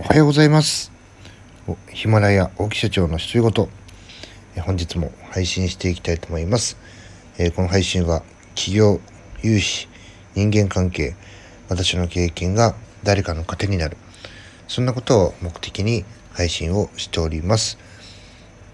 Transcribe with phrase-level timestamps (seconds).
[0.00, 0.90] おはようございます。
[1.90, 3.68] ヒマラヤ大木社長の独り言
[4.64, 6.78] 本日も配信していきたいと思います、
[7.36, 8.22] えこの配信は
[8.54, 8.98] 企業
[9.42, 9.88] 融資
[10.34, 11.14] 人間関係
[11.68, 13.98] 私の経験が誰かの糧になる。
[14.68, 17.76] そんなことを目的に配信をしております。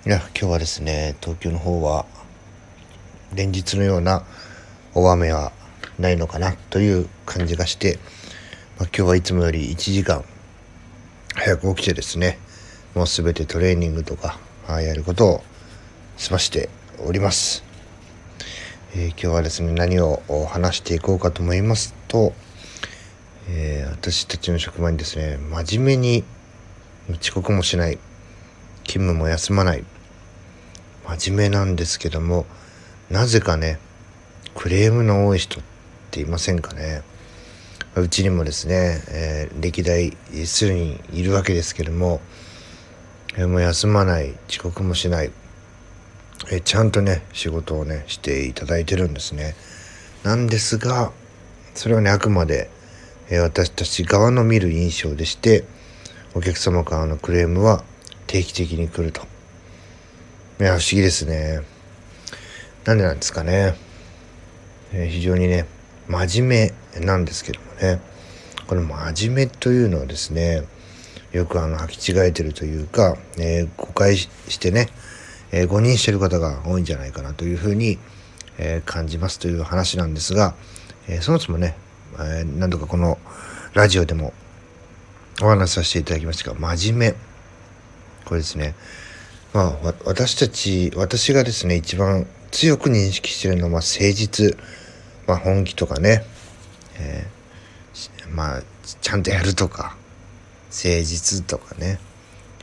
[0.07, 2.07] いや今日はですね東京の方は
[3.35, 4.25] 連日のような
[4.95, 5.51] 大雨は
[5.99, 7.99] ないのかなという感じがして、
[8.79, 10.25] まあ、今日はいつもより1時間
[11.37, 12.39] 早く起きてですね
[12.95, 15.45] もう全てトレーニングとかやることを
[16.17, 16.71] 済まして
[17.07, 17.63] おります、
[18.95, 22.33] えー、今日はですね何を話していこうかと思いますと、
[23.51, 26.25] えー、私たちの職場にですね真面目に
[27.21, 27.99] 遅刻もしない
[28.85, 29.85] 勤務も休まない
[31.07, 32.47] 真面目なんですけども
[33.11, 33.79] なぜかね
[34.55, 35.63] クレームの多い人っ
[36.11, 37.03] ていませんかね。
[38.01, 40.15] うちにもですね、えー、歴代
[40.45, 42.21] 数人いるわけですけども、
[43.39, 45.33] えー、もう休まない遅刻もしない、
[46.51, 49.55] えー、ちゃんとね仕事をねしていただいてるんですね。
[50.25, 51.11] なんですが
[51.75, 52.69] それはねあくまで、
[53.31, 55.65] え私たち側の見る印象でして
[56.35, 57.83] お客様からのクレームは
[58.27, 59.23] 定期的に来ると。
[60.61, 61.63] いや不思議ですね。
[62.85, 63.75] なんでなんですかね、
[64.93, 65.65] え非常にね
[66.09, 68.01] 真面目なんですけどね。
[68.67, 70.65] この真面目というのはですね
[71.33, 74.89] よくあの履き違えてるというか、えー、誤解してね、
[75.53, 77.99] えー、誤認してる方が多いんじゃないかなというふうに、
[78.59, 80.55] えー、感じますという話なんですが、
[81.09, 81.77] えそもそもね、
[82.19, 83.19] え何度かこの
[83.75, 84.33] ラジオでも
[85.43, 87.15] お話しさせていただきましたが真面目。
[88.25, 88.75] これですね。
[89.53, 94.57] まあ私たち私がですね一番強く認識してるのは誠実。
[95.27, 96.25] まあ、本気とかね、
[96.99, 97.36] えー、
[98.37, 98.63] まあ
[99.01, 99.97] ちゃんとやるとか
[100.69, 101.99] 誠実とかね。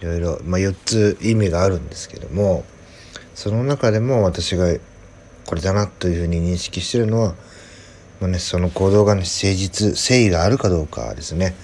[0.01, 2.65] いろいろ、まあ、4つ意味があるんですけども
[3.35, 4.67] その中でも私が
[5.45, 7.35] これだなというふうに認識してるのは、
[8.19, 11.55] まあね、その行動がね誠実誠意があるかどうかですね。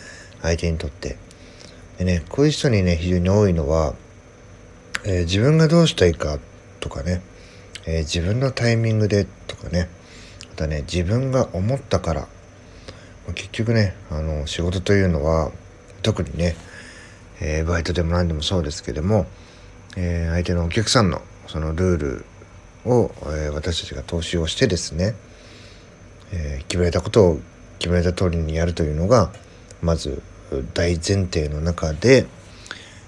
[0.42, 1.18] 相手にとって。
[1.98, 3.94] でねこういう人にね非常に多いのは、
[5.06, 6.40] えー、自分がどうしたいか
[6.80, 7.22] とかね、
[7.86, 9.90] えー、自分のタイミングでとかね。
[10.56, 12.28] だね自分が思ったから
[13.34, 15.52] 結局ねあの仕事というのは
[16.02, 16.56] 特にね、
[17.42, 19.26] えー、バイトでも何でもそうですけども、
[19.98, 22.26] えー、相手のお客さんのそのルール
[22.86, 25.16] を、えー、私たちが投資をしてですね、
[26.32, 27.40] え決められたことを
[27.80, 29.32] 決められた通りにやるというのが
[29.82, 30.22] まず
[30.74, 32.28] 大前提の中で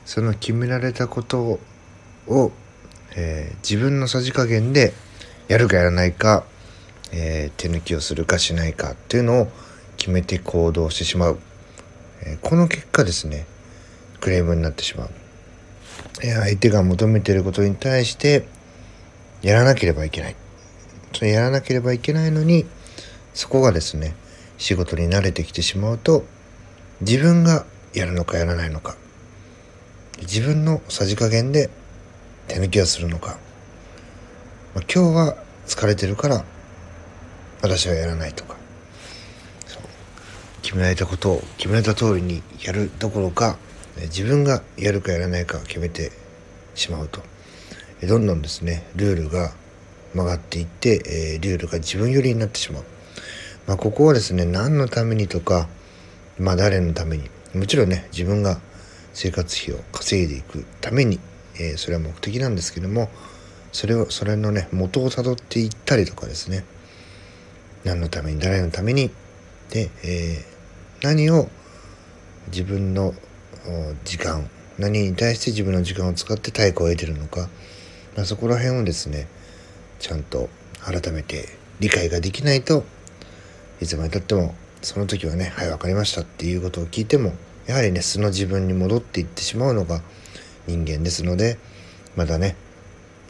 [0.05, 1.59] その決められたこと
[2.27, 2.51] を、
[3.15, 4.93] え自分のさじ加減で
[5.47, 6.43] やるかやらないか
[7.11, 9.47] え、手抜きをするかしないかっていうのを
[10.01, 11.37] 決めて行動してしまう、
[12.25, 13.45] え、この結果ですね
[14.19, 15.09] クレームになってしまう、
[16.23, 18.47] え、相手が求めていることに対して
[19.43, 20.35] やらなければいけない。
[21.13, 22.65] それやらなければいけないのに
[23.35, 24.15] そこがですね
[24.57, 26.23] 仕事に慣れてきてしまうと
[27.01, 28.95] 自分がやるのかやらないのか
[30.21, 31.69] 自分のさじ加減で
[32.47, 33.37] 手抜きをするのか、
[34.73, 36.43] まあ、今日は疲れてるから
[37.61, 38.60] 私はやらないとか。
[40.71, 43.57] 決められたことを決められた通りにやるどころか
[44.03, 46.13] 自分がやるかやらないか決めて
[46.75, 47.21] しまうと。
[48.07, 49.51] どんどんですねルールが
[50.13, 52.83] 曲がっていって、え、ルールが自分寄りになってしまう、
[53.67, 55.67] まあ、ここはですね何のためにとか、
[56.39, 57.29] まあ、誰のために。
[57.53, 58.61] もちろんね自分が
[59.13, 61.19] 生活費を稼いでいくために、
[61.59, 63.09] え、それは目的なんですけども
[63.73, 66.63] それをそれのね元をたどっていったりとかですね。
[67.83, 69.11] 何のために誰のために
[69.71, 70.50] で、えー、
[71.03, 71.49] 何を
[72.47, 73.15] 自分の
[74.03, 74.47] 時間
[74.77, 77.49] 何に対して自分の時間を使って対価を得てるのか、
[78.15, 79.27] まあ、そこら辺をですね
[79.97, 80.47] ちゃんと
[80.79, 82.83] 改めて理解ができないと
[83.81, 84.53] いつまでたっても
[84.83, 87.33] その時はね「はい分かりました」っていうことを聞いても
[87.65, 90.03] やはりね素の自分に戻っていってしまうのが
[90.67, 91.57] 人間ですので
[92.15, 92.55] まだね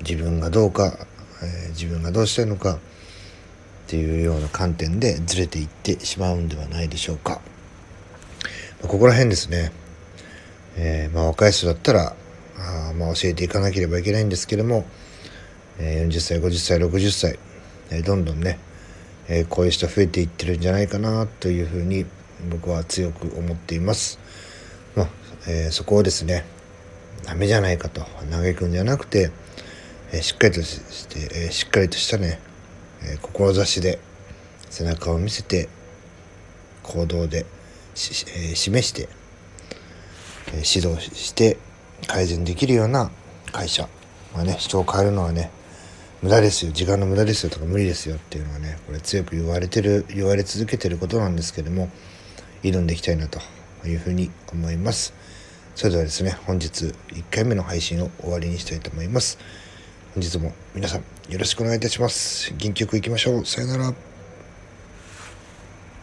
[0.02, 1.08] 自分がどうか、
[1.42, 2.80] えー、自分がどうしたいのかっ
[3.88, 7.42] ていうような観点でずれていってしまうんではないでしょうか。
[8.88, 9.72] ここら辺ですね、
[10.78, 12.16] えー、まあ、若い人だったら
[12.58, 14.86] あまあ教えていかなければいけないんですけども、
[15.80, 17.40] えー、40歳50歳60歳、
[17.92, 18.60] えー、どんどんね、
[19.28, 22.06] えこういう人増えていってるんじゃないかなというふうに
[22.50, 24.20] 僕は強く思っています。
[24.96, 25.08] まあ
[25.48, 26.44] えそこをですね
[27.24, 28.02] ダメじゃないかと
[28.32, 29.32] 嘆くんじゃなくて、
[30.12, 32.40] えしっかりとして、えしっかりとしたね
[33.04, 34.00] えー、志で
[34.70, 35.70] 背中を見せて
[36.84, 37.46] 行動で、
[38.28, 39.10] えー、示して
[40.54, 41.58] え指導して
[42.08, 43.12] 改善できるような
[43.52, 43.88] 会社。
[44.34, 45.52] まあね人を変えるのはね
[46.22, 46.72] 無駄ですよ。
[46.72, 48.16] 時間の無駄ですよとか無理ですよ。
[48.16, 51.90] っていうのはねこれ強く言われてる言われ続けてることなんですけども
[52.64, 53.40] 挑んでいきたいなと
[53.86, 55.14] いうふうに思います。
[55.76, 59.38] それではですね本日1回目の配信を終わりにしたいと思います。
[60.14, 62.54] 本日も皆さんよろしくお願いいたします。
[62.58, 63.46] 元気よくいきましょう。
[63.46, 64.11] さよなら。